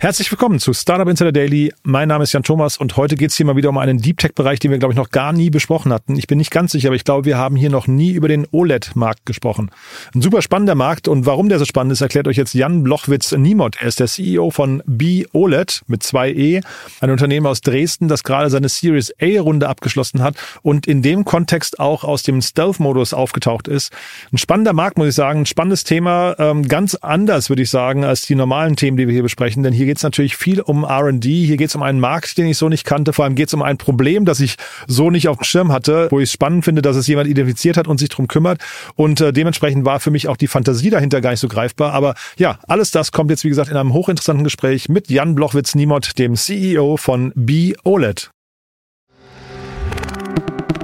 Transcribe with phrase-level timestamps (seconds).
[0.00, 1.74] Herzlich willkommen zu Startup Insider Daily.
[1.82, 4.18] Mein Name ist Jan Thomas und heute geht es hier mal wieder um einen Deep
[4.18, 6.14] Tech-Bereich, den wir, glaube ich, noch gar nie besprochen hatten.
[6.14, 8.46] Ich bin nicht ganz sicher, aber ich glaube, wir haben hier noch nie über den
[8.52, 9.72] OLED-Markt gesprochen.
[10.14, 13.78] Ein super spannender Markt und warum der so spannend ist, erklärt euch jetzt Jan Blochwitz-Niemot.
[13.80, 16.60] Er ist der CEO von B-OLED mit zwei E,
[17.00, 21.80] ein Unternehmen aus Dresden, das gerade seine Series A-Runde abgeschlossen hat und in dem Kontext
[21.80, 23.92] auch aus dem Stealth-Modus aufgetaucht ist.
[24.32, 28.04] Ein spannender Markt, muss ich sagen, ein spannendes Thema, ähm, ganz anders, würde ich sagen,
[28.04, 30.84] als die normalen Themen, die wir hier besprechen, denn hier geht es natürlich viel um
[30.84, 33.48] RD, hier geht es um einen Markt, den ich so nicht kannte, vor allem geht
[33.48, 34.56] es um ein Problem, das ich
[34.86, 37.78] so nicht auf dem Schirm hatte, wo ich es spannend finde, dass es jemand identifiziert
[37.78, 38.60] hat und sich drum kümmert.
[38.96, 41.94] Und äh, dementsprechend war für mich auch die Fantasie dahinter gar nicht so greifbar.
[41.94, 46.18] Aber ja, alles das kommt jetzt, wie gesagt, in einem hochinteressanten Gespräch mit Jan Blochwitz-Niemott,
[46.18, 48.30] dem CEO von B-OLED.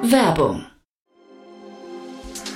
[0.02, 0.64] Werbung.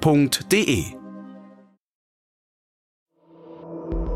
[0.00, 0.84] www.startup.de.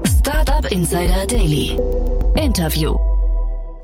[0.04, 1.78] Startup Insider Daily.
[2.36, 2.96] Interview.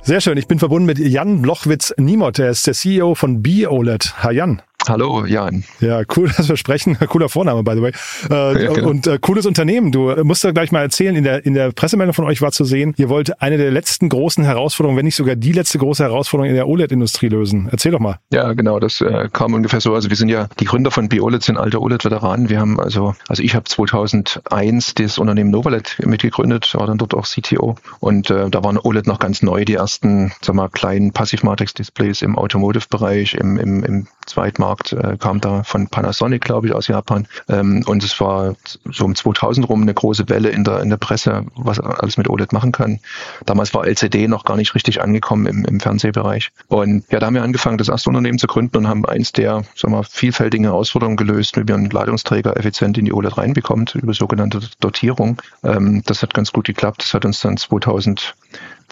[0.03, 4.23] Sehr schön, ich bin verbunden mit Jan Blochwitz-Niemott, er ist der CEO von B-OLED.
[4.25, 4.63] Hi Jan.
[4.89, 5.65] Hallo, Jan.
[5.81, 6.99] Ja, cool, dass wir sprechen.
[7.09, 7.93] Cooler Vorname, by the way.
[8.31, 8.89] Äh, ja, genau.
[8.89, 9.93] Und äh, cooles Unternehmen.
[9.93, 12.65] Du musst da gleich mal erzählen, in der, in der Pressemeldung von euch war zu
[12.65, 16.49] sehen, ihr wollt eine der letzten großen Herausforderungen, wenn nicht sogar die letzte große Herausforderung
[16.49, 17.69] in der OLED-Industrie lösen.
[17.71, 18.19] Erzähl doch mal.
[18.33, 19.95] Ja, genau, das äh, kam ungefähr so.
[19.95, 22.49] Also wir sind ja, die Gründer von BioLED sind alte OLED-Veteranen.
[22.49, 27.27] Wir haben also, also ich habe 2001 das Unternehmen Novalet mitgegründet, war dann dort auch
[27.27, 27.77] CTO.
[28.01, 32.37] Und äh, da waren OLED noch ganz neu, die ersten, sag mal, kleinen Passivmatrix-Displays im
[32.37, 37.27] Automotive-Bereich, im, im, im Zweitmarkt äh, kam da von Panasonic, glaube ich, aus Japan.
[37.49, 38.55] Ähm, und es war
[38.91, 42.29] so um 2000 rum eine große Welle in der, in der Presse, was alles mit
[42.29, 43.01] OLED machen kann.
[43.47, 46.51] Damals war LCD noch gar nicht richtig angekommen im, im Fernsehbereich.
[46.69, 49.65] Und ja, da haben wir angefangen, das erste Unternehmen zu gründen und haben eins der,
[49.75, 54.61] sagen wir, vielfältigen Herausforderungen gelöst, wie man Ladungsträger effizient in die OLED reinbekommt, über sogenannte
[54.81, 55.41] Dotierung.
[55.63, 57.03] Ähm, das hat ganz gut geklappt.
[57.03, 58.35] Das hat uns dann 2000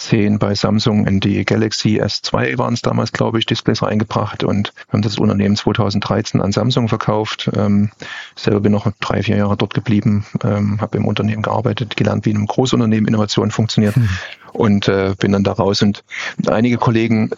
[0.00, 4.72] 10 bei Samsung in die Galaxy S2 waren es damals, glaube ich, Displays reingebracht und
[4.90, 7.50] haben das Unternehmen 2013 an Samsung verkauft.
[7.54, 7.90] Ähm,
[8.34, 12.30] selber bin noch drei, vier Jahre dort geblieben, ähm, habe im Unternehmen gearbeitet, gelernt, wie
[12.30, 13.96] in einem Großunternehmen Innovation funktioniert.
[13.96, 14.08] Mhm
[14.52, 15.82] und äh, bin dann da raus.
[15.82, 16.02] Und
[16.48, 17.30] einige Kollegen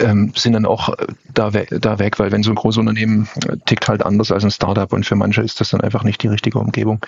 [0.00, 0.94] ähm, sind dann auch
[1.32, 4.44] da, we da weg, weil wenn so ein großes Unternehmen äh, tickt halt anders als
[4.44, 7.00] ein Startup und für manche ist das dann einfach nicht die richtige Umgebung.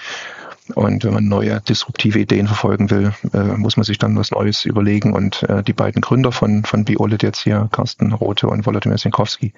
[0.75, 4.65] Und wenn man neue disruptive Ideen verfolgen will, äh, muss man sich dann was Neues
[4.65, 5.13] überlegen.
[5.13, 9.53] Und äh, die beiden Gründer von, von BioLit jetzt hier, Carsten Rote und Volodymyr Sinkowski,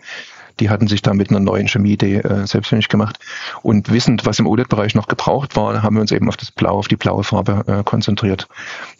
[0.60, 3.18] die hatten sich da mit einer neuen Chemieidee äh, selbstständig gemacht.
[3.62, 6.78] Und wissend, was im OLED-Bereich noch gebraucht war, haben wir uns eben auf das Blau,
[6.78, 8.48] auf die blaue Farbe äh, konzentriert.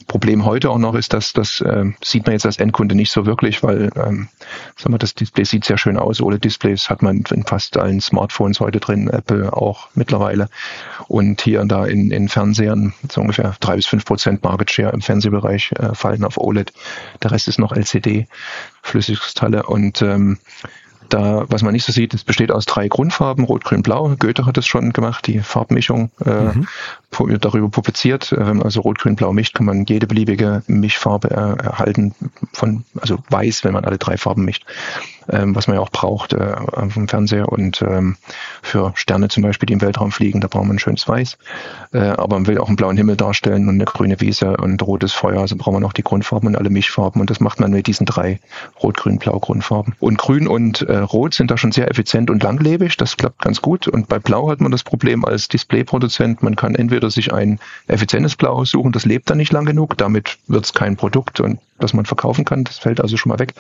[0.06, 3.26] Problem heute auch noch ist, dass das äh, sieht man jetzt als Endkunde nicht so
[3.26, 4.28] wirklich, weil ähm,
[4.76, 6.20] sagen wir, das Display sieht sehr schön aus.
[6.20, 10.48] OLED-Displays hat man in fast allen Smartphones heute drin, Apple auch mittlerweile.
[11.09, 14.93] Und hier und da in, in Fernsehern so ungefähr drei bis fünf Prozent Market Share
[14.93, 16.72] im Fernsehbereich äh, fallen auf OLED.
[17.22, 18.26] Der Rest ist noch LCD,
[18.82, 20.38] Flüssigkristalle und ähm,
[21.09, 24.15] da, was man nicht so sieht, es besteht aus drei Grundfarben, Rot, Grün, Blau.
[24.19, 26.69] Goethe hat es schon gemacht, die Farbmischung äh, mhm.
[27.41, 28.32] Darüber publiziert.
[28.32, 32.14] Man also Rot, Grün, Blau mischt, kann man jede beliebige Mischfarbe äh, erhalten
[32.52, 34.64] von, also weiß, wenn man alle drei Farben mischt
[35.30, 36.56] ähm, was man ja auch braucht äh,
[36.88, 37.49] vom Fernseher.
[37.49, 38.16] Und ähm,
[38.62, 41.38] für Sterne zum Beispiel, die im Weltraum fliegen, da braucht man ein schönes Weiß.
[41.93, 45.12] Äh, aber man will auch einen blauen Himmel darstellen und eine grüne Wiese und rotes
[45.12, 45.40] Feuer.
[45.40, 47.20] Also braucht man noch die Grundfarben und alle Mischfarben.
[47.20, 48.40] Und das macht man mit diesen drei
[48.82, 49.94] Rot, Grün, Blau Grundfarben.
[50.00, 52.96] Und Grün und äh, Rot sind da schon sehr effizient und langlebig.
[52.96, 53.88] Das klappt ganz gut.
[53.88, 58.36] Und bei Blau hat man das Problem als Displayproduzent, man kann entweder sich ein effizientes
[58.36, 61.92] Blau suchen, das lebt dann nicht lang genug, damit wird es kein Produkt und das
[61.92, 62.64] man verkaufen kann.
[62.64, 63.54] Das fällt also schon mal weg.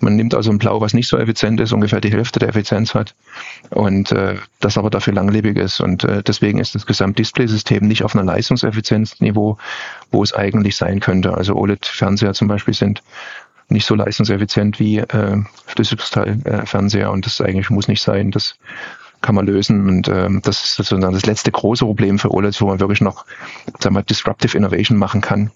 [0.00, 2.94] Man nimmt also ein Blau, was nicht so effizient ist, ungefähr die Hälfte der Effizienz
[2.94, 3.14] hat
[3.70, 5.80] und äh, das aber dafür langlebig ist.
[5.80, 9.58] Und äh, deswegen ist das Gesamtdisplaysystem nicht auf einer Leistungseffizienzniveau,
[10.10, 11.34] wo es eigentlich sein könnte.
[11.34, 13.02] Also OLED-Fernseher zum Beispiel sind
[13.68, 15.36] nicht so leistungseffizient wie äh,
[15.66, 18.30] Schlüsselkristallfernseher und das eigentlich muss nicht sein.
[18.30, 18.54] Das
[19.22, 19.88] kann man lösen.
[19.88, 23.24] Und ähm, das ist sozusagen das letzte große Problem für OLEDs, wo man wirklich noch
[23.80, 25.50] sagen wir, Disruptive Innovation machen kann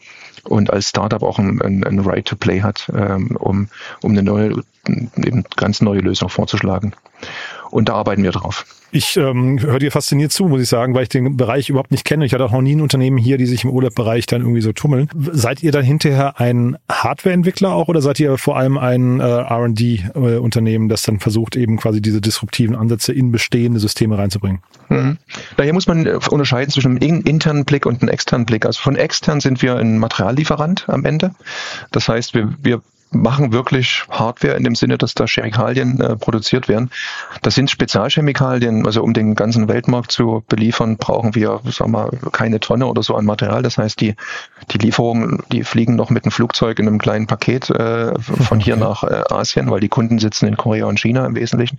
[0.45, 3.69] und als Startup auch ein, ein, ein Right to Play hat, ähm, um,
[4.03, 6.95] um eine neue, eben ganz neue Lösung vorzuschlagen.
[7.71, 8.65] Und da arbeiten wir drauf.
[8.93, 12.05] Ich ähm, höre dir fasziniert zu, muss ich sagen, weil ich den Bereich überhaupt nicht
[12.05, 12.25] kenne.
[12.25, 14.73] Ich hatte auch noch nie ein Unternehmen hier, die sich im Urlaubbereich dann irgendwie so
[14.73, 15.09] tummeln.
[15.33, 20.88] Seid ihr dann hinterher ein Hardwareentwickler auch oder seid ihr vor allem ein äh, R&D-Unternehmen,
[20.88, 24.61] das dann versucht, eben quasi diese disruptiven Ansätze in bestehende Systeme reinzubringen?
[24.88, 25.19] Mhm.
[25.56, 28.65] Daher muss man äh, unterscheiden zwischen einem internen Blick und einem externen Blick.
[28.67, 31.33] Also von extern sind wir ein Materiallieferant am Ende.
[31.91, 32.83] Das heißt, wir, wir
[33.23, 36.91] machen wirklich Hardware in dem Sinne, dass da Chemikalien äh, produziert werden.
[37.43, 42.61] Das sind Spezialchemikalien, also um den ganzen Weltmarkt zu beliefern, brauchen wir, sagen wir, keine
[42.61, 43.63] Tonne oder so an Material.
[43.63, 44.15] Das heißt, die,
[44.73, 48.77] die Lieferungen, die fliegen noch mit einem Flugzeug in einem kleinen Paket äh, von hier
[48.77, 51.79] nach äh, Asien, weil die Kunden sitzen in Korea und China im Wesentlichen.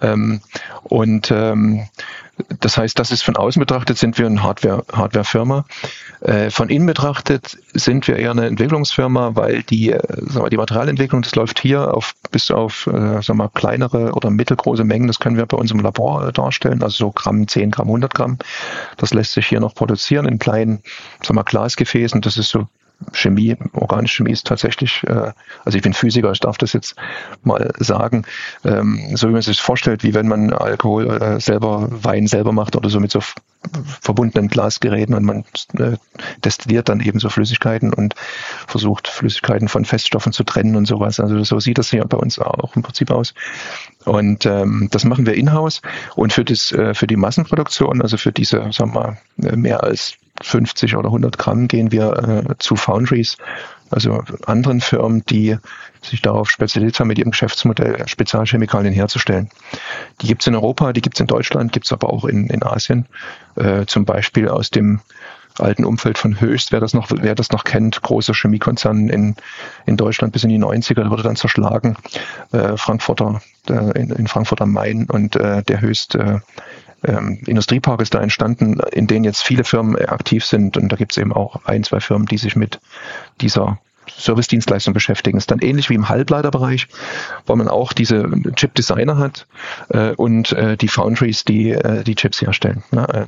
[0.00, 0.40] Ähm,
[0.84, 1.88] und ähm,
[2.60, 5.64] das heißt, das ist von außen betrachtet, sind wir eine Hardware, Hardware-Firma.
[6.20, 10.56] Äh, von innen betrachtet sind wir eher eine Entwicklungsfirma, weil die, äh, sagen wir, die
[10.56, 15.18] Materialentwicklung, das läuft hier auf bis auf äh, sagen wir, kleinere oder mittelgroße Mengen, das
[15.18, 18.38] können wir bei uns im Labor äh, darstellen, also so Gramm, 10 Gramm, 100 Gramm.
[18.96, 20.82] Das lässt sich hier noch produzieren in kleinen
[21.22, 22.20] sagen wir, Glasgefäßen.
[22.20, 22.68] Das ist so
[23.12, 25.32] Chemie, organische Chemie ist tatsächlich, äh,
[25.64, 26.96] also ich bin Physiker, ich darf das jetzt
[27.42, 28.24] mal sagen,
[28.64, 32.52] ähm, so wie man sich das vorstellt, wie wenn man Alkohol äh, selber, Wein selber
[32.52, 33.20] macht oder so mit so
[34.00, 35.44] verbundenen Glasgeräten und man
[35.78, 35.96] äh,
[36.44, 38.14] destilliert dann eben so Flüssigkeiten und
[38.66, 41.20] versucht Flüssigkeiten von Feststoffen zu trennen und sowas.
[41.20, 43.34] Also so sieht das hier bei uns auch im Prinzip aus.
[44.04, 45.82] Und ähm, das machen wir in-house
[46.16, 49.18] und für das äh, für die Massenproduktion, also für diese, sagen wir mal,
[49.56, 53.36] mehr als 50 oder 100 Gramm gehen wir äh, zu Foundries,
[53.90, 55.56] also anderen Firmen, die
[56.02, 59.48] sich darauf spezialisiert haben, mit ihrem Geschäftsmodell Spezialchemikalien herzustellen.
[60.20, 62.48] Die gibt es in Europa, die gibt es in Deutschland, gibt es aber auch in,
[62.48, 63.06] in Asien,
[63.56, 65.00] äh, zum Beispiel aus dem
[65.60, 69.34] alten Umfeld von Höchst, wer das noch, wer das noch kennt, großer Chemiekonzern in,
[69.86, 71.96] in Deutschland bis in die 90er, wurde dann zerschlagen,
[72.52, 76.38] äh, Frankfurter, äh, in, in Frankfurt am Main und äh, der Höchst äh,
[77.04, 80.76] ähm, Industriepark ist da entstanden, in denen jetzt viele Firmen aktiv sind.
[80.76, 82.80] Und da gibt es eben auch ein, zwei Firmen, die sich mit
[83.40, 83.78] dieser
[84.08, 85.38] Service-Dienstleistung beschäftigen.
[85.38, 86.88] ist dann ähnlich wie im Halbleiterbereich,
[87.46, 89.46] wo man auch diese Chip-Designer hat
[89.90, 92.82] äh, und äh, die Foundries, die äh, die Chips herstellen.
[92.90, 93.06] Ne?
[93.08, 93.26] Äh,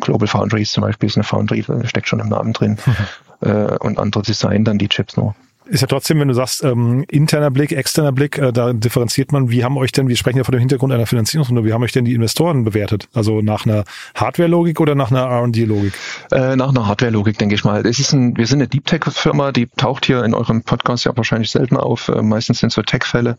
[0.00, 2.78] Global Foundries zum Beispiel ist eine Foundry, steckt schon im Namen drin.
[2.84, 2.96] Mhm.
[3.42, 5.34] Äh, und andere designen dann die Chips nur
[5.66, 9.50] ist ja trotzdem, wenn du sagst, ähm, interner Blick, externer Blick, äh, da differenziert man,
[9.50, 11.92] wie haben euch denn, wir sprechen ja vor dem Hintergrund einer Finanzierungsrunde, wie haben euch
[11.92, 13.08] denn die Investoren bewertet?
[13.14, 15.92] Also nach einer Hardware-Logik oder nach einer R&D-Logik?
[16.30, 17.86] Äh, nach einer Hardware-Logik, denke ich mal.
[17.86, 21.16] Es ist ein, wir sind eine Deep Tech-Firma, die taucht hier in eurem Podcast ja
[21.16, 22.08] wahrscheinlich selten auf.
[22.08, 23.36] Äh, meistens sind so Tech-Fälle,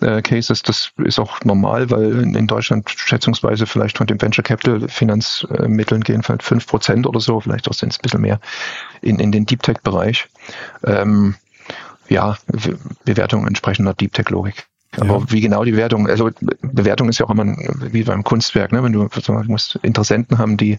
[0.00, 0.62] äh, Cases.
[0.62, 6.02] Das ist auch normal, weil in, in, Deutschland schätzungsweise vielleicht von den Venture Capital Finanzmitteln
[6.02, 8.40] gehen vielleicht fünf Prozent oder so, vielleicht auch sind es ein bisschen mehr
[9.00, 10.26] in, in den Deep Tech-Bereich.
[10.84, 11.34] Ähm,
[12.12, 12.36] ja,
[13.04, 14.66] Bewertung entsprechender Deep Tech Logik.
[14.98, 15.30] Aber ja.
[15.30, 16.30] wie genau die Bewertung, also
[16.60, 18.82] Bewertung ist ja auch immer wie beim Kunstwerk, ne?
[18.82, 20.78] wenn du, du musst Interessenten haben, die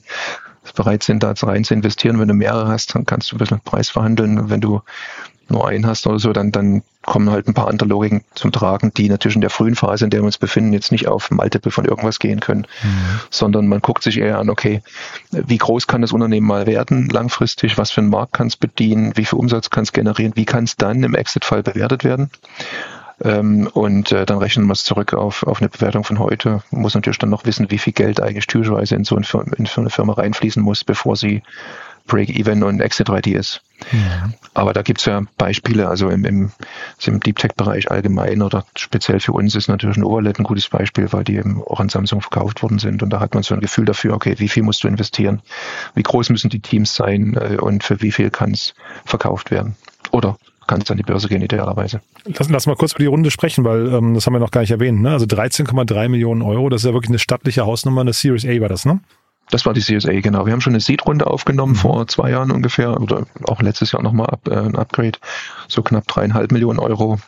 [0.76, 2.20] bereit sind, da rein zu investieren.
[2.20, 4.50] Wenn du mehrere hast, dann kannst du ein bisschen Preis verhandeln.
[4.50, 4.82] Wenn du
[5.50, 8.94] nur einen hast oder so, dann, dann kommen halt ein paar andere Logiken zum Tragen,
[8.94, 11.72] die natürlich in der frühen Phase, in der wir uns befinden, jetzt nicht auf Multiple
[11.72, 13.20] von irgendwas gehen können, mhm.
[13.30, 14.82] sondern man guckt sich eher an, okay,
[15.32, 19.12] wie groß kann das Unternehmen mal werden langfristig, was für einen Markt kann es bedienen,
[19.16, 22.30] wie viel Umsatz kann es generieren, wie kann es dann im Exit-Fall bewertet werden.
[23.22, 26.64] Ähm, und äh, dann rechnen wir es zurück auf, auf eine Bewertung von heute.
[26.72, 29.26] Man muss natürlich dann noch wissen, wie viel Geld eigentlich typischerweise in so, ein,
[29.58, 31.44] in so eine Firma reinfließen muss, bevor sie
[32.08, 33.62] Break-Even und Exit ready ist.
[33.92, 34.30] Ja.
[34.54, 36.52] Aber da gibt's ja Beispiele, also im, im,
[37.06, 41.12] im Deep Tech-Bereich allgemein oder speziell für uns ist natürlich ein OLED ein gutes Beispiel,
[41.12, 43.04] weil die eben auch an Samsung verkauft worden sind.
[43.04, 45.42] Und da hat man so ein Gefühl dafür, okay, wie viel musst du investieren,
[45.96, 48.74] wie groß müssen die Teams sein äh, und für wie viel kann es
[49.06, 49.76] verkauft werden.
[50.12, 52.02] Oder kann es an die Börse gehen, idealerweise.
[52.26, 54.62] Lass, lass mal kurz über die Runde sprechen, weil ähm, das haben wir noch gar
[54.62, 55.02] nicht erwähnt.
[55.02, 55.12] Ne?
[55.12, 58.70] Also 13,3 Millionen Euro, das ist ja wirklich eine stattliche Hausnummer, eine Series A war
[58.70, 59.00] das, ne?
[59.50, 60.46] Das war die CSA, genau.
[60.46, 61.78] Wir haben schon eine Seed-Runde aufgenommen mhm.
[61.78, 65.20] vor zwei Jahren ungefähr oder auch letztes Jahr nochmal up, äh, ein Upgrade,
[65.68, 67.20] so knapp dreieinhalb Millionen Euro.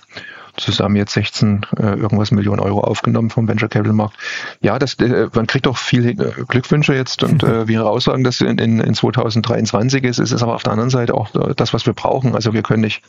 [0.57, 4.15] Zusammen jetzt 16 äh, irgendwas Millionen Euro aufgenommen vom Venture Capital Markt.
[4.61, 6.15] Ja, das, äh, man kriegt auch viel äh,
[6.47, 10.19] Glückwünsche jetzt und äh, wir heraussagen, dass in, in, in 2023 ist.
[10.19, 12.35] Es ist aber auf der anderen Seite auch äh, das, was wir brauchen.
[12.35, 13.03] Also wir können nicht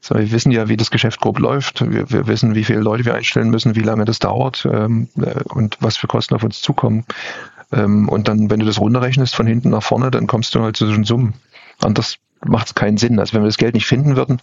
[0.00, 1.80] so, wir wissen ja, wie das Geschäft grob läuft.
[1.88, 5.42] Wir, wir wissen, wie viele Leute wir einstellen müssen, wie lange das dauert ähm, äh,
[5.44, 7.04] und was für Kosten auf uns zukommen.
[7.72, 10.76] Ähm, und dann, wenn du das runterrechnest von hinten nach vorne, dann kommst du halt
[10.76, 11.34] zu solchen Summen.
[11.82, 13.18] Anders macht es keinen Sinn.
[13.18, 14.40] Also wenn wir das Geld nicht finden würden,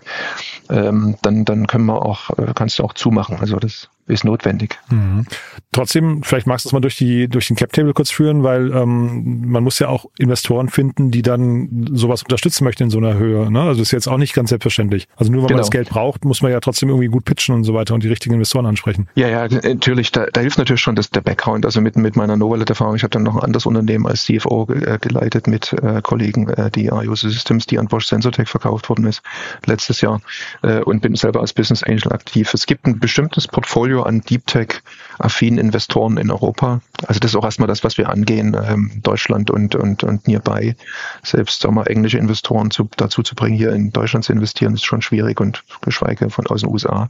[0.70, 3.38] ähm, dann, dann können wir auch, äh, kannst du auch zumachen.
[3.40, 4.78] Also das ist notwendig.
[4.90, 5.26] Mhm.
[5.72, 8.72] Trotzdem, vielleicht magst du es mal durch die durch den Cap Table kurz führen, weil
[8.72, 13.16] ähm, man muss ja auch Investoren finden, die dann sowas unterstützen möchten in so einer
[13.16, 13.52] Höhe.
[13.52, 13.62] Ne?
[13.62, 15.08] Also das ist jetzt auch nicht ganz selbstverständlich.
[15.16, 15.58] Also nur weil genau.
[15.58, 18.04] man das Geld braucht, muss man ja trotzdem irgendwie gut pitchen und so weiter und
[18.04, 19.08] die richtigen Investoren ansprechen.
[19.16, 20.12] Ja, ja, natürlich.
[20.12, 21.66] Da, da hilft natürlich schon das, der Background.
[21.66, 24.98] Also mit mit meiner Novalet-Erfahrung, ich habe dann noch ein anderes Unternehmen als CFO äh,
[25.00, 29.22] geleitet mit äh, Kollegen, äh, die IOS Systems, die an Bosch Sensortech verkauft worden ist
[29.66, 30.22] letztes Jahr
[30.62, 32.54] äh, und bin selber als Business Angel aktiv.
[32.54, 36.82] Es gibt ein bestimmtes Portfolio Portfolio an Deep Tech-affinen Investoren in Europa.
[37.06, 40.76] Also das ist auch erstmal das, was wir angehen, ähm, Deutschland und, und, und nearby.
[41.24, 44.86] Selbst sagen wir, englische Investoren zu, dazu zu bringen, hier in Deutschland zu investieren, ist
[44.86, 47.10] schon schwierig und geschweige von aus den USA.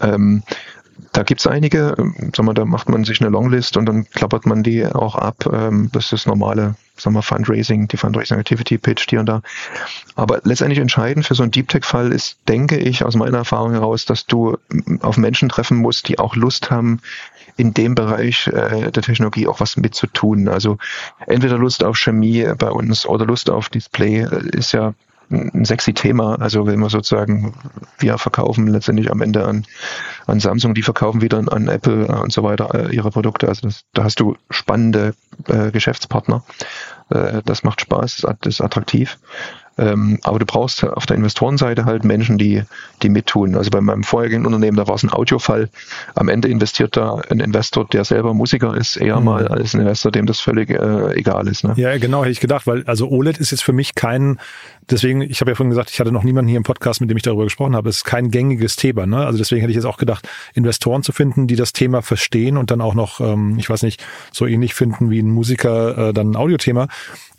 [0.00, 0.42] Ähm,
[1.12, 1.94] da gibt's einige,
[2.34, 5.48] sagen wir, da macht man sich eine Longlist und dann klappert man die auch ab.
[5.52, 9.42] Ähm, das ist das normale, sagen wir, Fundraising, die Fundraising Activity Pitch hier und da.
[10.16, 13.72] Aber letztendlich entscheidend für so einen Deep Tech Fall ist, denke ich, aus meiner Erfahrung
[13.72, 14.56] heraus, dass du
[15.00, 17.00] auf Menschen treffen musst, die auch Lust haben,
[17.56, 20.48] in dem Bereich äh, der Technologie auch was mitzutun.
[20.48, 20.78] Also
[21.26, 24.94] entweder Lust auf Chemie bei uns oder Lust auf Display äh, ist ja
[25.30, 26.36] ein sexy Thema.
[26.40, 27.54] Also wenn wir sozusagen,
[27.98, 29.64] wir verkaufen letztendlich am Ende an,
[30.26, 33.48] an Samsung, die verkaufen wieder an, an Apple und so weiter äh, ihre Produkte.
[33.48, 35.14] Also das, da hast du spannende
[35.48, 36.44] äh, Geschäftspartner.
[37.10, 39.18] Äh, das macht Spaß, das ist attraktiv.
[39.76, 42.62] Ähm, aber du brauchst auf der Investorenseite halt Menschen, die,
[43.02, 43.56] die mittun.
[43.56, 45.68] Also bei meinem vorherigen Unternehmen, da war es ein Audiofall.
[46.14, 49.24] Am Ende investiert da ein Investor, der selber Musiker ist, eher mhm.
[49.24, 51.64] mal als ein Investor, dem das völlig äh, egal ist.
[51.64, 51.74] Ne?
[51.76, 54.38] Ja, genau, hätte ich gedacht, weil also OLED ist jetzt für mich kein,
[54.90, 57.16] deswegen, ich habe ja vorhin gesagt, ich hatte noch niemanden hier im Podcast, mit dem
[57.16, 57.88] ich darüber gesprochen habe.
[57.88, 59.06] Es ist kein gängiges Thema.
[59.06, 59.26] Ne?
[59.26, 62.70] Also deswegen hätte ich jetzt auch gedacht, Investoren zu finden, die das Thema verstehen und
[62.70, 66.30] dann auch noch, ähm, ich weiß nicht, so ähnlich finden wie ein Musiker äh, dann
[66.30, 66.86] ein Audiothema.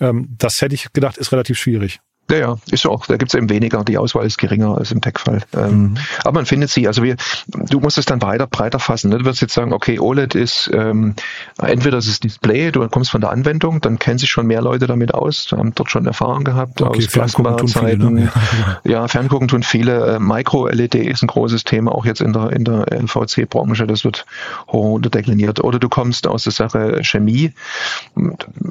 [0.01, 2.01] Ähm, das hätte ich gedacht, ist relativ schwierig.
[2.29, 5.44] Ja, ja, ist auch, da gibt's eben weniger, die Auswahl ist geringer als im Tech-Fall.
[5.55, 5.98] Ähm, mhm.
[6.22, 7.17] Aber man findet sie, also wir,
[7.48, 9.12] du musst es dann weiter, breiter fassen.
[9.12, 9.20] Ne?
[9.20, 11.13] Du wirst jetzt sagen, okay, OLED ist ähm,
[11.60, 14.88] entweder das ist Display, du kommst von der Anwendung, dann kennen sich schon mehr Leute
[14.88, 18.13] damit aus, haben dort schon Erfahrung gehabt okay, aus Plasmazeiten.
[18.13, 18.32] Ne?
[18.84, 20.15] Ja, Ferngucken tun viele.
[20.15, 24.25] Äh, Micro-LED ist ein großes Thema, auch jetzt in der, in der LVC-Branche, das wird
[24.67, 25.63] hoch dekliniert.
[25.63, 27.53] Oder du kommst aus der Sache Chemie,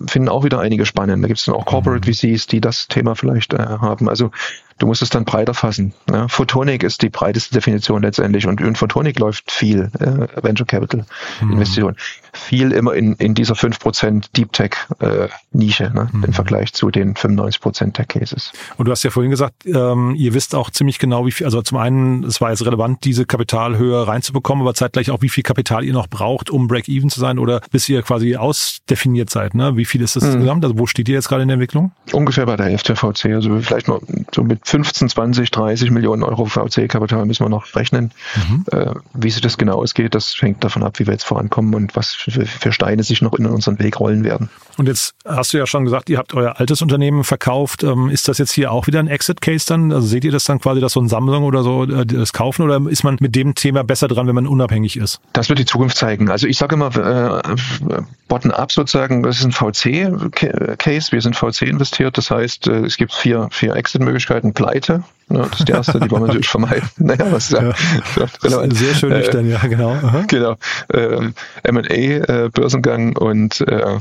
[0.06, 1.22] finden auch wieder einige spannend.
[1.22, 2.14] Da gibt's dann auch Corporate mhm.
[2.14, 4.08] VCs, die das Thema vielleicht haben.
[4.08, 4.30] Also
[4.78, 5.94] du musst es dann breiter fassen.
[6.10, 6.28] Ja.
[6.28, 11.04] Photonik ist die breiteste Definition letztendlich und in Photonik läuft viel äh, Venture Capital
[11.40, 11.52] mhm.
[11.52, 11.96] Investition.
[12.32, 16.24] Viel immer in, in dieser 5% Deep Tech äh, Nische ne, mhm.
[16.24, 18.52] im Vergleich zu den 95% Tech Cases.
[18.76, 21.62] Und du hast ja vorhin gesagt, ähm, ihr wisst auch ziemlich genau, wie viel, also
[21.62, 25.84] zum einen, es war jetzt relevant, diese Kapitalhöhe reinzubekommen, aber zeitgleich auch, wie viel Kapital
[25.84, 29.54] ihr noch braucht, um Break-Even zu sein oder bis ihr quasi ausdefiniert seid.
[29.54, 29.76] Ne?
[29.76, 30.30] Wie viel ist das mhm.
[30.30, 30.64] insgesamt?
[30.64, 31.92] Also wo steht ihr jetzt gerade in der Entwicklung?
[32.12, 34.00] Ungefähr bei der Hälfte VC, also vielleicht mal
[34.34, 38.12] so mit 15, 20, 30 Millionen Euro VC-Kapital müssen wir noch rechnen.
[38.48, 38.64] Mhm.
[38.72, 41.94] Äh, wie sich das genau ausgeht, das hängt davon ab, wie wir jetzt vorankommen und
[41.94, 44.48] was für, für Steine sich noch in unseren Weg rollen werden.
[44.76, 47.84] Und jetzt hast du ja schon gesagt, ihr habt euer altes Unternehmen verkauft.
[47.84, 49.92] Ähm, ist das jetzt hier auch wieder ein Exit-Case dann?
[49.92, 52.62] Also seht ihr das dann quasi, dass so ein Samsung oder so äh, das kaufen
[52.62, 55.20] oder ist man mit dem Thema besser dran, wenn man unabhängig ist?
[55.34, 56.30] Das wird die Zukunft zeigen.
[56.30, 61.12] Also ich sage immer, äh, bottom-up sozusagen, das ist ein VC-Case.
[61.12, 62.16] Wir sind VC investiert.
[62.18, 64.53] Das heißt, äh, es gibt vier, vier Exit-Möglichkeiten.
[64.54, 66.88] Pleite, ja, das ist die erste, die wollen wir natürlich vermeiden.
[66.98, 67.72] Naja, was ja,
[68.16, 69.92] ja Sehr schön nüchtern, äh, ja, genau.
[69.92, 70.24] Aha.
[70.28, 70.56] Genau.
[70.92, 71.30] Äh,
[71.62, 73.98] M&A, äh, Börsengang und äh,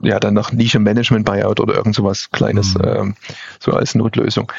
[0.00, 2.84] ja, dann noch Nische Management Buyout oder irgend sowas Kleines, mhm.
[2.84, 3.14] ähm,
[3.58, 4.50] so als Notlösung.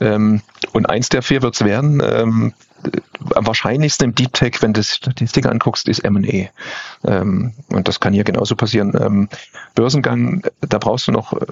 [0.00, 0.40] Ähm,
[0.72, 2.02] und eins der vier wird es werden.
[2.04, 2.52] Ähm,
[3.34, 6.48] am wahrscheinlichsten im Deep Tech, wenn du die Statistik anguckst, ist M&A.
[7.04, 8.96] Ähm, und das kann hier genauso passieren.
[9.00, 9.28] Ähm,
[9.74, 11.46] Börsengang, da brauchst du noch, äh,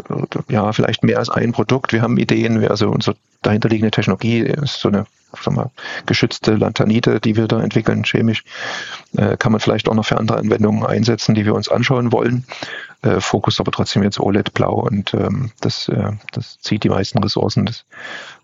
[0.49, 1.93] ja, vielleicht mehr als ein Produkt.
[1.93, 5.07] Wir haben Ideen, also unsere dahinterliegende Technologie ist so eine
[5.43, 5.71] sag mal,
[6.07, 8.45] geschützte Lanthanite, die wir da entwickeln, chemisch,
[9.17, 12.45] äh, kann man vielleicht auch noch für andere Anwendungen einsetzen, die wir uns anschauen wollen.
[13.03, 17.19] Äh, Fokus aber trotzdem jetzt OLED blau und ähm, das, äh, das zieht die meisten
[17.19, 17.67] Ressourcen.
[17.67, 17.85] Das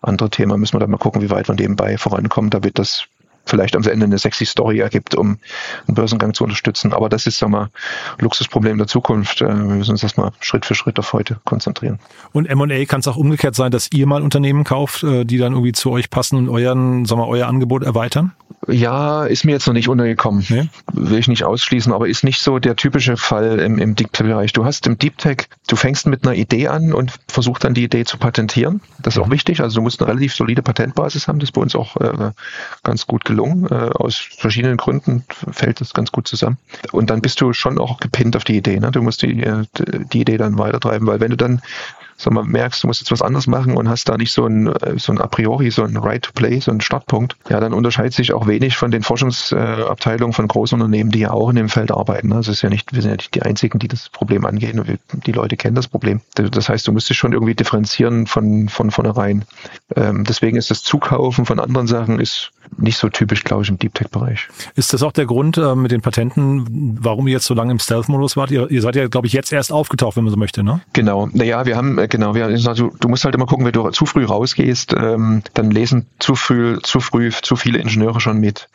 [0.03, 3.07] andere Thema müssen wir dann mal gucken, wie weit wir nebenbei vorankommen, damit das
[3.45, 5.39] vielleicht am Ende eine sexy Story ergibt, um
[5.87, 6.93] einen Börsengang zu unterstützen.
[6.93, 7.71] Aber das ist, sagen wir,
[8.19, 9.43] Luxusproblem der Zukunft.
[9.43, 11.99] Äh, wir müssen uns erstmal Schritt für Schritt auf heute konzentrieren.
[12.33, 15.53] Und M&A kann es auch umgekehrt sein, dass ihr mal Unternehmen kauft, äh, die dann
[15.53, 18.33] irgendwie zu euch passen und euren, sagen wir, euer Angebot erweitern?
[18.69, 20.45] Ja, ist mir jetzt noch nicht untergekommen.
[20.49, 20.69] Nee?
[20.93, 24.53] Will ich nicht ausschließen, aber ist nicht so der typische Fall im, im Deep Tech-Bereich.
[24.53, 27.85] Du hast im Deep Tech, du fängst mit einer Idee an und versuchst dann die
[27.85, 28.81] Idee zu patentieren.
[29.01, 29.61] Das ist auch wichtig.
[29.61, 31.41] Also du musst eine relativ solide Patentbasis haben.
[31.41, 32.31] Das ist bei uns auch äh,
[32.85, 33.67] ganz gut gelungen.
[33.71, 36.59] Äh, aus verschiedenen Gründen fällt das ganz gut zusammen.
[36.93, 38.79] Und dann bist du schon auch gepinnt auf die Idee.
[38.79, 38.91] Ne?
[38.91, 39.65] Du musst die, äh,
[40.13, 41.63] die Idee dann weitertreiben, weil wenn du dann
[42.23, 44.69] sag mal, merkst, du musst jetzt was anderes machen und hast da nicht so ein,
[44.69, 47.73] äh, so ein a priori, so ein Right to Play, so ein Startpunkt, ja, dann
[47.73, 51.91] unterscheidet sich auch wenig von den Forschungsabteilungen von Großunternehmen, die ja auch in dem Feld
[51.91, 52.29] arbeiten.
[52.29, 52.37] Ne?
[52.37, 54.99] Das ist ja nicht, wir sind ja nicht die einzigen, die das Problem angehen.
[55.27, 56.21] Die Leute kennen das Problem.
[56.35, 59.45] Das heißt, du musst dich schon irgendwie differenzieren von, von vornherein.
[59.97, 63.79] Ähm, deswegen ist das Zukaufen von anderen Sachen ist nicht so typisch, glaube ich, im
[63.79, 64.49] Deep Tech-Bereich.
[64.75, 67.79] Ist das auch der Grund äh, mit den Patenten, warum ihr jetzt so lange im
[67.79, 68.51] Stealth-Modus wart?
[68.51, 70.81] Ihr, ihr seid ja, glaube ich, jetzt erst aufgetaucht, wenn man so möchte, ne?
[70.93, 71.29] Genau.
[71.33, 74.07] Naja, wir haben, äh, genau, wir, also, du musst halt immer gucken, wenn du zu
[74.07, 78.69] früh rausgehst, ähm, dann lesen zu früh, zu früh zu viele Ingenieure schon mit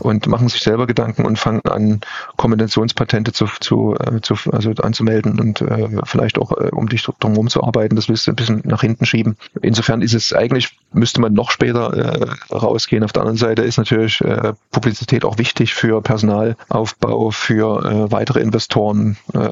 [0.00, 2.00] und machen sich selber Gedanken und fangen an,
[2.36, 7.48] Kombinationspatente zu, zu, äh, zu also anzumelden und äh, vielleicht auch, äh, um dich drumherum
[7.48, 9.36] zu arbeiten, das willst du ein bisschen nach hinten schieben.
[9.62, 13.04] Insofern ist es eigentlich, müsste man noch später äh, rausgehen.
[13.04, 18.40] Auf der anderen Seite ist natürlich äh, Publizität auch wichtig für Personalaufbau, für äh, weitere
[18.40, 19.16] Investoren.
[19.34, 19.48] Äh,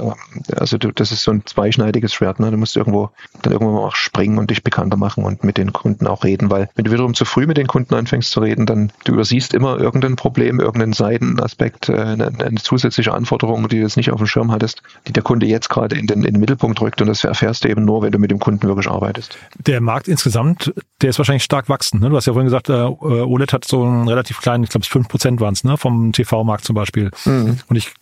[0.56, 2.40] also du, das ist so ein zweischneidiges Schwert.
[2.40, 2.50] Ne?
[2.50, 3.10] Du musst irgendwo
[3.42, 6.68] dann irgendwann auch springen und dich bekannter machen und mit den Kunden auch reden, weil
[6.74, 9.78] wenn du wiederum zu früh mit den Kunden anfängst zu reden, dann du übersiehst immer
[9.78, 14.26] irgendein Problem, irgendeinen Seitenaspekt, äh, eine, eine zusätzliche Anforderung, die du jetzt nicht auf dem
[14.26, 17.24] Schirm hattest, die der Kunde jetzt gerade in den, in den Mittelpunkt rückt und das
[17.24, 19.36] erfährst du eben nur, wenn du mit dem Kunden wirklich arbeitest.
[19.66, 22.02] Der Markt insgesamt, der ist wahrscheinlich stark wachsend.
[22.02, 22.10] Ne?
[22.10, 25.08] Du hast ja vorhin gesagt, äh, OLED hat so einen relativ kleinen, ich glaube, fünf
[25.08, 27.10] Prozent waren es, ne, vom TV-Markt zum Beispiel.
[27.24, 27.58] Mhm.
[27.68, 27.92] Und ich,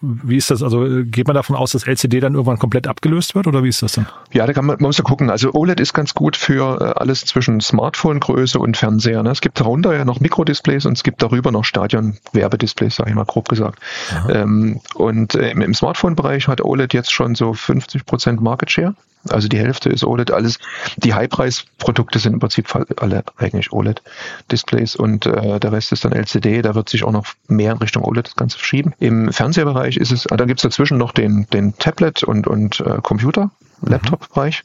[0.00, 0.62] wie ist das?
[0.62, 3.82] Also geht man davon aus, dass LCD dann irgendwann komplett abgelöst wird oder wie ist
[3.82, 4.06] das dann?
[4.32, 5.30] Ja, da kann man, man muss ja gucken.
[5.30, 9.22] Also OLED ist ganz gut für äh, alles zwischen Smartphone-Größe und Fernseher.
[9.22, 9.30] Ne?
[9.30, 13.24] Es gibt darunter ja noch Mikrodisplays und es gibt darüber noch Stadion-Werbedisplays, sage ich mal
[13.24, 13.80] grob gesagt.
[14.30, 18.94] Ähm, und äh, im Smartphone-Bereich hat OLED jetzt schon so 50 Prozent Market Share.
[19.32, 20.58] Also die Hälfte ist OLED, alles.
[20.96, 22.68] Die High-Preis-Produkte sind im Prinzip
[23.00, 26.62] alle eigentlich OLED-Displays und äh, der Rest ist dann LCD.
[26.62, 28.94] Da wird sich auch noch mehr in Richtung OLED das Ganze verschieben.
[28.98, 32.98] Im Fernsehbereich ist es, da gibt es dazwischen noch den, den Tablet und, und äh,
[33.02, 33.50] Computer,
[33.82, 34.64] Laptop-Bereich.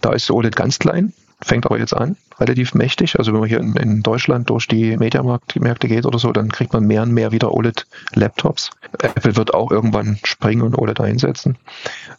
[0.00, 1.12] Da ist OLED ganz klein
[1.42, 3.18] fängt aber jetzt an, relativ mächtig.
[3.18, 6.72] Also wenn man hier in, in Deutschland durch die Mediamärkte geht oder so, dann kriegt
[6.72, 8.70] man mehr und mehr wieder OLED-Laptops.
[8.98, 11.56] Apple wird auch irgendwann springen und OLED einsetzen.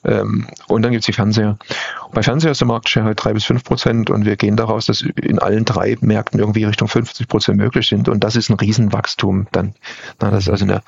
[0.04, 1.58] Ähm, und dann gibt's die Fernseher.
[2.14, 5.02] Bei Fernseher ist der Marktshare halt drei bis fünf Prozent und wir gehen daraus, dass
[5.02, 8.10] in allen drei Märkten irgendwie Richtung 50 Prozent möglich sind.
[8.10, 9.74] Und das ist ein Riesenwachstum dann.
[10.20, 10.82] Na, das ist also eine,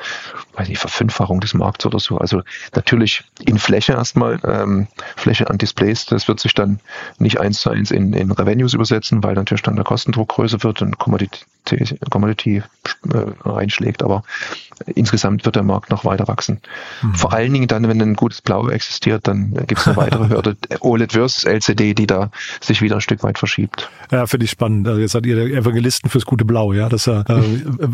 [0.56, 2.18] weiß nicht, Verfünffachung des Markts oder so.
[2.18, 2.42] Also
[2.76, 6.80] natürlich in Fläche erstmal, ähm, Fläche an Displays, das wird sich dann
[7.20, 10.82] nicht eins zu eins in, in Revenues übersetzen, weil natürlich dann der Kostendruck größer wird
[10.82, 11.40] und Commodity,
[12.10, 12.64] Commodity
[13.14, 14.02] äh, einschlägt.
[14.02, 14.24] Aber
[14.96, 16.62] insgesamt wird der Markt noch weiter wachsen.
[17.02, 17.16] Mhm.
[17.16, 20.58] Vor allen Dingen dann, wenn ein gutes Blau existiert, dann gibt es eine weitere Hürde.
[20.80, 22.32] OLED versus LCD, die da
[22.62, 23.90] sich wieder ein Stück weit verschiebt.
[24.12, 24.88] Ja, finde ich spannend.
[24.88, 26.90] Also jetzt seid ihr Evangelisten fürs gute Blau, ja.
[26.90, 27.24] Das äh,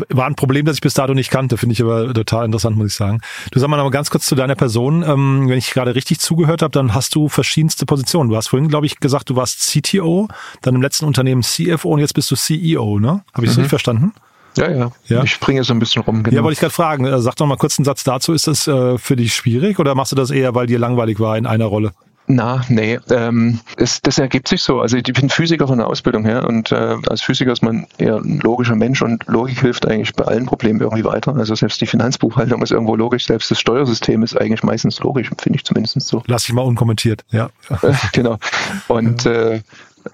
[0.08, 2.88] war ein Problem, das ich bis dato nicht kannte, finde ich aber total interessant, muss
[2.88, 3.20] ich sagen.
[3.50, 5.02] Du sag mal mal ganz kurz zu deiner Person.
[5.02, 8.30] Ähm, wenn ich gerade richtig zugehört habe, dann hast du verschiedenste Positionen.
[8.30, 10.19] Du hast vorhin, glaube ich, gesagt, du warst CTO,
[10.62, 13.22] dann im letzten Unternehmen CFO und jetzt bist du CEO, ne?
[13.34, 13.62] Habe ich das mhm.
[13.62, 14.12] richtig verstanden?
[14.56, 15.22] Ja, ja, ja.
[15.22, 16.22] Ich springe so ein bisschen rum.
[16.22, 16.36] Genau.
[16.36, 17.04] Ja, wollte ich gerade fragen.
[17.04, 18.32] Äh, sag doch mal kurz einen Satz dazu.
[18.32, 21.36] Ist das äh, für dich schwierig oder machst du das eher, weil dir langweilig war
[21.38, 21.92] in einer Rolle?
[22.32, 24.80] Na, nee, ähm, es, das ergibt sich so.
[24.80, 28.18] Also ich bin Physiker von der Ausbildung her und äh, als Physiker ist man eher
[28.18, 31.34] ein logischer Mensch und Logik hilft eigentlich bei allen Problemen irgendwie weiter.
[31.34, 35.56] Also selbst die Finanzbuchhaltung ist irgendwo logisch, selbst das Steuersystem ist eigentlich meistens logisch, finde
[35.56, 36.22] ich zumindest so.
[36.26, 37.50] Lass ich mal unkommentiert, ja.
[38.12, 38.38] genau.
[38.86, 39.62] Und äh,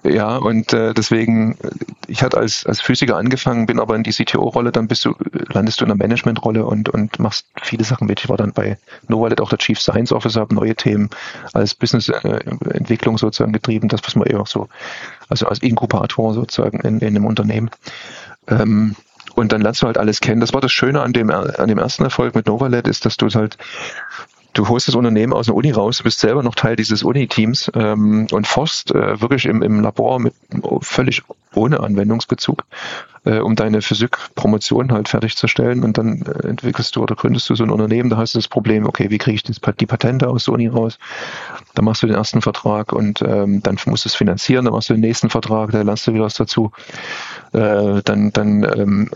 [0.03, 1.57] ja, und äh, deswegen,
[2.07, 5.15] ich hatte als, als Physiker angefangen, bin aber in die CTO-Rolle, dann bist du,
[5.51, 8.19] landest du in der Management-Rolle und, und machst viele Sachen mit.
[8.19, 11.09] Ich war dann bei Novalet auch der Chief Science Officer, habe neue Themen
[11.53, 14.67] als Business-Entwicklung äh, sozusagen getrieben, das, was man eher so,
[15.29, 17.69] also als Inkubator sozusagen in, in einem Unternehmen.
[18.47, 18.95] Ähm,
[19.35, 20.41] und dann lernst du halt alles kennen.
[20.41, 23.27] Das war das Schöne an dem, an dem ersten Erfolg mit Novalet, ist, dass du
[23.29, 23.57] halt
[24.57, 28.27] du holst das Unternehmen aus der Uni raus, bist selber noch Teil dieses Uni-Teams ähm,
[28.31, 30.33] und forst äh, wirklich im, im Labor mit
[30.81, 32.63] völlig ohne Anwendungsbezug,
[33.27, 37.63] äh, um deine Physik-Promotion halt fertigzustellen und dann äh, entwickelst du oder gründest du so
[37.63, 40.53] ein Unternehmen, da hast du das Problem, okay, wie kriege ich die Patente aus der
[40.53, 40.97] Uni raus?
[41.75, 44.89] Dann machst du den ersten Vertrag und ähm, dann musst du es finanzieren, dann machst
[44.89, 46.71] du den nächsten Vertrag, da lernst du wieder was dazu.
[47.53, 49.09] Äh, dann dann ähm,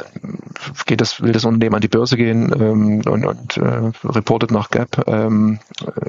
[0.86, 4.70] geht das, will das Unternehmen an die Börse gehen ähm, und, und äh, reportet nach
[4.70, 5.60] Gap ähm,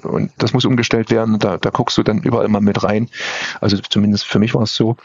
[0.03, 1.38] und das muss umgestellt werden.
[1.38, 3.09] Da, da guckst du dann überall mal mit rein.
[3.61, 4.97] Also zumindest für mich war es so.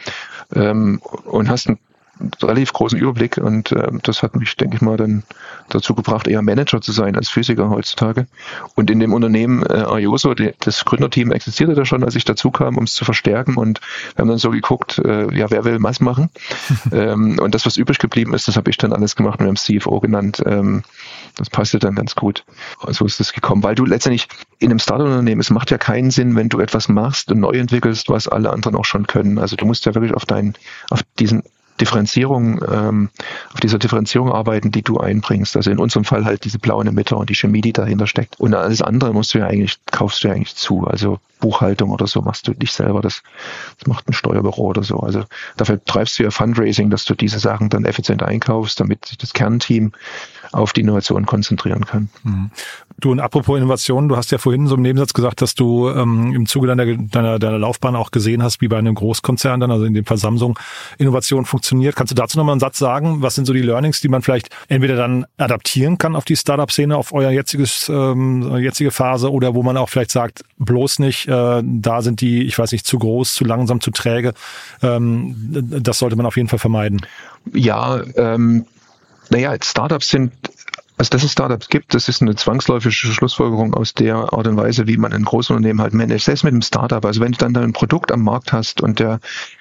[0.56, 1.78] Ähm, und hast ein
[2.42, 5.24] relativ großen Überblick und äh, das hat mich, denke ich mal, dann
[5.70, 8.28] dazu gebracht, eher Manager zu sein als Physiker heutzutage.
[8.76, 12.52] Und in dem Unternehmen äh, Arioso, die, das Gründerteam existierte da schon, als ich dazu
[12.52, 13.82] kam, um es zu verstärken und
[14.16, 16.30] wir haben dann so geguckt, äh, ja, wer will was machen?
[16.92, 19.50] ähm, und das, was übrig geblieben ist, das habe ich dann alles gemacht und wir
[19.50, 20.42] haben CFO genannt.
[20.46, 20.84] Ähm,
[21.36, 22.44] das passte dann ganz gut.
[22.88, 24.28] So ist es gekommen, weil du letztendlich
[24.60, 28.10] in einem Startup-Unternehmen, es macht ja keinen Sinn, wenn du etwas machst und neu entwickelst,
[28.10, 29.38] was alle anderen auch schon können.
[29.38, 30.56] Also du musst ja wirklich auf deinen,
[30.90, 31.44] auf diesen
[31.80, 33.10] Differenzierung, ähm,
[33.54, 35.56] auf dieser Differenzierung arbeiten, die du einbringst.
[35.56, 38.40] Also in unserem Fall halt diese blaue Emitter und die Chemie, die dahinter steckt.
[38.40, 40.86] Und alles andere musst du ja eigentlich, kaufst du ja eigentlich zu.
[40.88, 43.02] Also Buchhaltung oder so machst du nicht selber.
[43.02, 43.22] Das,
[43.78, 45.00] das macht ein Steuerbüro oder so.
[45.00, 45.24] Also
[45.58, 49.34] dafür treibst du ja Fundraising, dass du diese Sachen dann effizient einkaufst, damit sich das
[49.34, 49.92] Kernteam
[50.52, 52.10] auf die Innovation konzentrieren kann.
[52.24, 52.52] Mhm.
[53.00, 56.34] Du und apropos Innovation, du hast ja vorhin so im Nebensatz gesagt, dass du ähm,
[56.34, 59.86] im Zuge deiner, deiner, deiner Laufbahn auch gesehen hast, wie bei einem Großkonzern dann, also
[59.86, 60.58] in dem Fall Samsung,
[60.98, 61.96] Innovation funktioniert.
[61.96, 63.22] Kannst du dazu nochmal einen Satz sagen?
[63.22, 66.98] Was sind so die Learnings, die man vielleicht entweder dann adaptieren kann auf die Startup-Szene,
[66.98, 71.62] auf euer jetziges, ähm, jetzige Phase oder wo man auch vielleicht sagt, bloß nicht, äh,
[71.64, 74.34] da sind die, ich weiß nicht, zu groß, zu langsam, zu träge.
[74.82, 75.36] Ähm,
[75.82, 77.02] das sollte man auf jeden Fall vermeiden.
[77.54, 78.66] Ja, ähm,
[79.30, 80.32] naja, Startups sind
[80.98, 84.88] also dass es Startups gibt, das ist eine zwangsläufige Schlussfolgerung aus der Art und Weise,
[84.88, 86.26] wie man ein Großunternehmen halt managt.
[86.26, 87.06] Selbst mit einem Startup.
[87.06, 89.20] Also wenn du dann ein Produkt am Markt hast und der,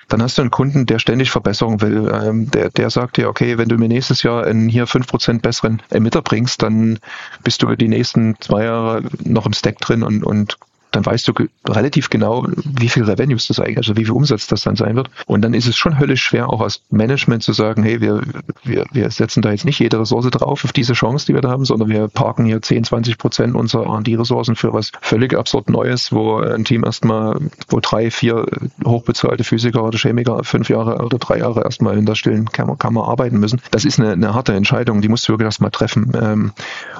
[0.09, 2.11] dann hast du einen Kunden, der ständig Verbesserung will.
[2.11, 5.43] Ähm, der, der sagt dir, okay, wenn du mir nächstes Jahr einen hier fünf Prozent
[5.43, 6.99] besseren Emitter bringst, dann
[7.45, 10.57] bist du die nächsten zwei Jahre noch im Stack drin und, und
[10.97, 11.33] dann weißt du
[11.69, 15.11] relativ genau, wie viel Revenues das eigentlich, also wie viel Umsatz das dann sein wird.
[15.27, 18.23] Und dann ist es schon höllisch schwer, auch als Management zu sagen, hey, wir,
[18.65, 21.51] wir, wir setzen da jetzt nicht jede Ressource drauf auf diese Chance, die wir da
[21.51, 26.13] haben, sondern wir parken hier 10, 20 Prozent unserer R&D-Ressourcen für was völlig absurd Neues,
[26.13, 28.47] wo ein Team erstmal, wo drei, vier
[28.85, 33.07] hochbezahlte Physiker oder Chemiker fünf Jahre oder drei Jahre erstmal in der stillen Kammer, Kammer
[33.07, 33.61] arbeiten müssen.
[33.71, 36.13] Das ist eine, eine harte Entscheidung, die musst du wirklich erstmal treffen.
[36.21, 36.53] Ähm,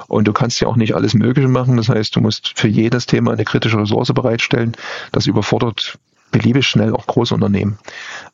[0.07, 1.77] und du kannst ja auch nicht alles Mögliche machen.
[1.77, 4.73] Das heißt, du musst für jedes Thema eine kritische Ressource bereitstellen.
[5.11, 5.97] Das überfordert
[6.31, 7.77] beliebig schnell auch Großunternehmen.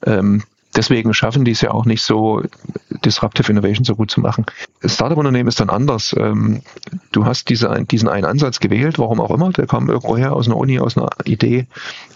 [0.06, 0.44] Ähm,
[0.76, 2.44] deswegen schaffen die es ja auch nicht so,
[3.06, 4.46] Disruptive Innovation so gut zu machen.
[4.84, 6.16] Startup-Unternehmen ist dann anders.
[6.18, 6.62] Ähm,
[7.12, 10.48] du hast diese, diesen einen Ansatz gewählt, warum auch immer, der kam irgendwo her, aus
[10.48, 11.68] einer Uni, aus einer Idee,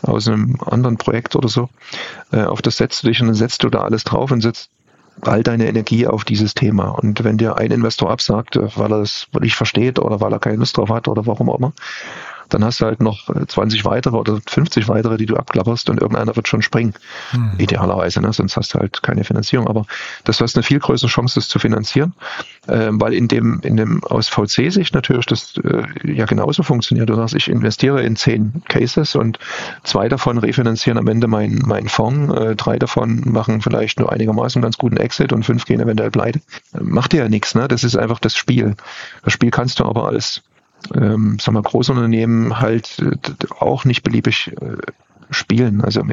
[0.02, 1.70] aus einem anderen Projekt oder so.
[2.32, 4.70] Äh, auf das setzt du dich und dann setzt du da alles drauf und setzt
[5.22, 6.90] all deine Energie auf dieses Thema.
[6.90, 10.58] Und wenn dir ein Investor absagt, weil er es nicht versteht oder weil er keine
[10.58, 11.74] Lust drauf hat oder warum auch immer,
[12.50, 16.36] dann hast du halt noch 20 weitere oder 50 weitere, die du abklapperst und irgendeiner
[16.36, 16.94] wird schon springen.
[17.32, 17.52] Hm.
[17.58, 18.32] Idealerweise, ne?
[18.34, 19.68] sonst hast du halt keine Finanzierung.
[19.68, 19.86] Aber
[20.24, 22.14] das ist eine viel größere Chance, das zu finanzieren,
[22.68, 27.10] äh, weil in dem, in dem aus VC-Sicht natürlich das äh, ja genauso funktioniert.
[27.10, 29.40] Du sagst, ich investiere in zehn Cases und
[29.84, 34.62] zwei davon refinanzieren am Ende meinen mein Fonds, äh, drei davon machen vielleicht nur einigermaßen
[34.62, 36.42] ganz guten Exit und fünf gehen eventuell pleite.
[36.80, 37.68] Macht dir ja nichts, ne?
[37.68, 38.76] Das ist einfach das Spiel.
[39.24, 40.42] Das Spiel kannst du aber als
[40.96, 44.78] ähm, sagen wir, Großunternehmen halt äh, auch nicht beliebig äh,
[45.30, 45.82] spielen.
[45.82, 46.04] Also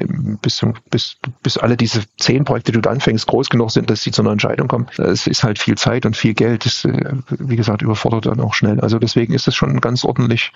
[0.42, 4.10] bis, bis, bis alle diese zehn Projekte, die du anfängst, groß genug sind, dass sie
[4.10, 4.86] zu einer Entscheidung kommen.
[4.98, 6.64] Es ist halt viel Zeit und viel Geld.
[6.64, 8.80] Das, äh, wie gesagt, überfordert dann auch schnell.
[8.80, 10.52] Also deswegen ist es schon ganz ordentlich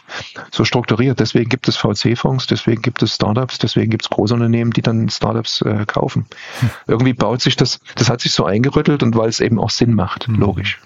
[0.51, 1.21] so strukturiert.
[1.21, 5.63] Deswegen gibt es VC-Fonds, deswegen gibt es Startups, deswegen gibt es Großunternehmen, die dann Startups
[5.63, 6.27] äh, kaufen.
[6.61, 6.71] Hm.
[6.87, 9.95] Irgendwie baut sich das, das hat sich so eingerüttelt und weil es eben auch Sinn
[9.95, 10.35] macht, hm.
[10.37, 10.81] logisch.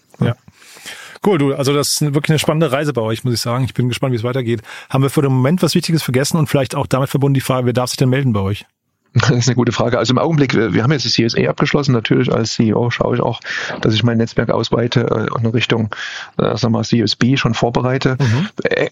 [1.25, 3.65] Cool, du, also das ist wirklich eine spannende Reise bei euch, muss ich sagen.
[3.65, 4.63] Ich bin gespannt, wie es weitergeht.
[4.91, 7.67] Haben wir für den Moment was Wichtiges vergessen und vielleicht auch damit verbunden die Frage,
[7.67, 8.67] wer darf sich denn melden bei euch?
[9.23, 9.99] Das ist eine gute Frage.
[9.99, 11.93] Also im Augenblick, wir haben jetzt die CSA abgeschlossen.
[11.93, 13.41] Natürlich als CEO schaue ich auch,
[13.81, 15.95] dass ich mein Netzwerk ausweite und in Richtung,
[16.39, 18.17] äh, sagen wir CSB schon vorbereite.
[18.19, 18.49] Mhm.
[18.65, 18.91] Äh,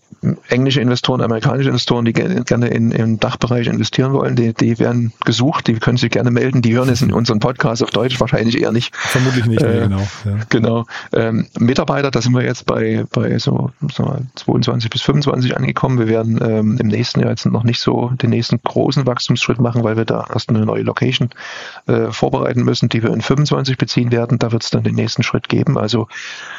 [0.49, 5.67] englische Investoren, amerikanische Investoren, die gerne in, im Dachbereich investieren wollen, die, die werden gesucht,
[5.67, 6.61] die können sich gerne melden.
[6.61, 8.95] Die hören jetzt in unseren Podcast auf Deutsch wahrscheinlich eher nicht.
[8.95, 10.07] Vermutlich nicht, äh, genau.
[10.25, 10.33] Ja.
[10.51, 10.87] Genau.
[11.13, 15.99] Ähm, Mitarbeiter, da sind wir jetzt bei, bei so sagen wir, 22 bis 25 angekommen.
[15.99, 19.83] Wir werden ähm, im nächsten Jahr jetzt noch nicht so den nächsten großen Wachstumsschritt machen,
[19.83, 21.31] weil wir da erst eine neue Location
[21.87, 24.39] äh, vorbereiten müssen, die wir in 25 beziehen werden.
[24.39, 25.79] Da wird es dann den nächsten Schritt geben.
[25.79, 26.09] Also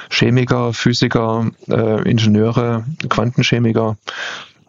[0.09, 3.97] Chemiker, Physiker, äh, Ingenieure, Quantenchemiker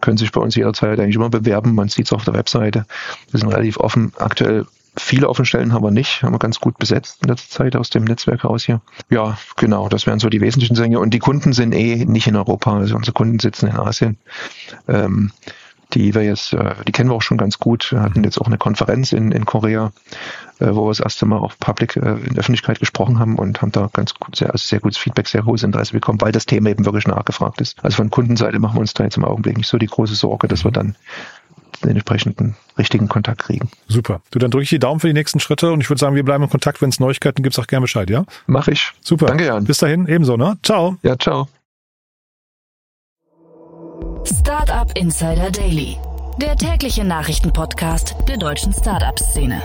[0.00, 1.74] können sich bei uns jederzeit eigentlich immer bewerben.
[1.74, 2.86] Man sieht es auf der Webseite.
[3.30, 4.12] Wir sind relativ offen.
[4.18, 4.66] Aktuell
[4.98, 7.88] Viele offene Stellen haben wir nicht, haben wir ganz gut besetzt in letzter Zeit aus
[7.88, 8.82] dem Netzwerk raus hier.
[9.08, 11.00] Ja, genau, das wären so die wesentlichen Dinge.
[11.00, 14.18] Und die Kunden sind eh nicht in Europa, also unsere Kunden sitzen in Asien.
[14.88, 15.32] Ähm,
[15.94, 17.92] die wir jetzt, äh, die kennen wir auch schon ganz gut.
[17.92, 19.92] Wir hatten jetzt auch eine Konferenz in, in Korea,
[20.58, 23.62] äh, wo wir das erste Mal auch public äh, in der Öffentlichkeit gesprochen haben und
[23.62, 26.46] haben da ganz gut, sehr, also sehr gutes Feedback, sehr hohes Interesse bekommen, weil das
[26.46, 27.82] Thema eben wirklich nachgefragt ist.
[27.84, 30.48] Also von Kundenseite machen wir uns da jetzt im Augenblick nicht so die große Sorge,
[30.48, 30.96] dass wir dann
[31.82, 33.68] den entsprechenden richtigen Kontakt kriegen.
[33.88, 34.20] Super.
[34.30, 36.24] Du, dann drücke ich die Daumen für die nächsten Schritte und ich würde sagen, wir
[36.24, 36.80] bleiben in Kontakt.
[36.80, 38.24] Wenn es Neuigkeiten gibt, sag gerne Bescheid, ja?
[38.46, 38.92] Mach ich.
[39.00, 39.26] Super.
[39.26, 39.64] Danke, Jan.
[39.64, 40.58] Bis dahin, ebenso, ne?
[40.62, 40.96] Ciao.
[41.02, 41.48] Ja, ciao.
[44.24, 45.96] Startup Insider Daily,
[46.40, 49.62] der tägliche Nachrichtenpodcast der deutschen Startup-Szene.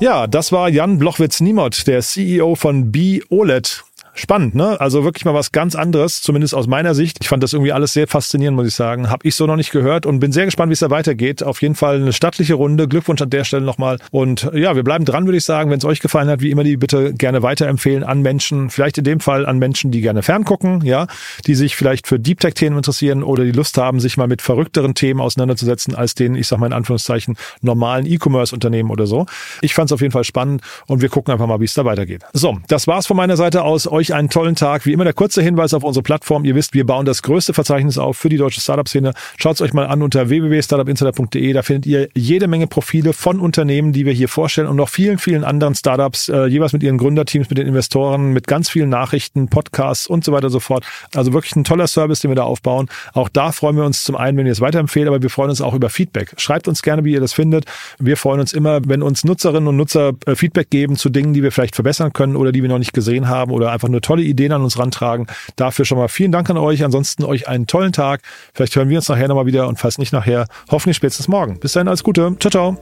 [0.00, 3.84] Ja, das war Jan Blochwitz-Niemott, der CEO von B-OLED.
[4.14, 4.78] Spannend, ne?
[4.78, 7.18] Also wirklich mal was ganz anderes, zumindest aus meiner Sicht.
[7.22, 9.08] Ich fand das irgendwie alles sehr faszinierend, muss ich sagen.
[9.08, 11.42] Hab ich so noch nicht gehört und bin sehr gespannt, wie es da weitergeht.
[11.42, 12.88] Auf jeden Fall eine stattliche Runde.
[12.88, 13.98] Glückwunsch an der Stelle nochmal.
[14.10, 15.70] Und ja, wir bleiben dran, würde ich sagen.
[15.70, 18.68] Wenn es euch gefallen hat, wie immer, die bitte gerne weiterempfehlen an Menschen.
[18.68, 21.06] Vielleicht in dem Fall an Menschen, die gerne ferngucken, ja,
[21.46, 24.94] die sich vielleicht für Deep Tech-Themen interessieren oder die Lust haben, sich mal mit verrückteren
[24.94, 29.24] Themen auseinanderzusetzen, als den, ich sag mal in Anführungszeichen, normalen E-Commerce-Unternehmen oder so.
[29.62, 31.86] Ich fand es auf jeden Fall spannend und wir gucken einfach mal, wie es da
[31.86, 32.24] weitergeht.
[32.34, 33.90] So, das war's von meiner Seite aus.
[33.90, 34.84] Euch euch einen tollen Tag.
[34.84, 36.44] Wie immer der kurze Hinweis auf unsere Plattform.
[36.44, 39.14] Ihr wisst, wir bauen das größte Verzeichnis auf für die deutsche Startup-Szene.
[39.38, 41.52] Schaut es euch mal an unter www.startupinsider.de.
[41.52, 45.18] Da findet ihr jede Menge Profile von Unternehmen, die wir hier vorstellen und noch vielen,
[45.18, 49.48] vielen anderen Startups, äh, jeweils mit ihren Gründerteams, mit den Investoren, mit ganz vielen Nachrichten,
[49.48, 50.84] Podcasts und so weiter und so fort.
[51.14, 52.88] Also wirklich ein toller Service, den wir da aufbauen.
[53.14, 55.60] Auch da freuen wir uns zum einen, wenn ihr es weiterempfehlt, aber wir freuen uns
[55.60, 56.34] auch über Feedback.
[56.36, 57.66] Schreibt uns gerne, wie ihr das findet.
[57.98, 61.42] Wir freuen uns immer, wenn uns Nutzerinnen und Nutzer äh, Feedback geben zu Dingen, die
[61.42, 64.22] wir vielleicht verbessern können oder die wir noch nicht gesehen haben oder einfach nur tolle
[64.22, 65.26] Ideen an uns rantragen.
[65.56, 66.84] Dafür schon mal vielen Dank an euch.
[66.84, 68.22] Ansonsten euch einen tollen Tag.
[68.52, 71.60] Vielleicht hören wir uns nachher nochmal wieder und falls nicht nachher, hoffentlich spätestens morgen.
[71.60, 72.36] Bis dahin, alles Gute.
[72.40, 72.78] Ciao, ciao.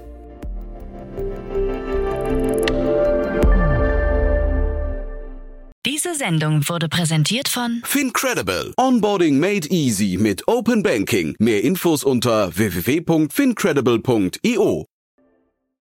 [5.87, 8.73] Diese Sendung wurde präsentiert von Fincredible.
[8.77, 11.35] Onboarding made easy mit Open Banking.
[11.39, 14.87] Mehr Infos unter www.fincredible.io.